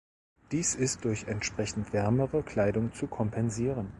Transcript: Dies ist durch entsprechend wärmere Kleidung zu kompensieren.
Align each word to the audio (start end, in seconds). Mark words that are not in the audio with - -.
Dies 0.51 0.73
ist 0.73 1.05
durch 1.05 1.25
entsprechend 1.27 1.93
wärmere 1.93 2.41
Kleidung 2.41 2.91
zu 2.91 3.05
kompensieren. 3.05 3.89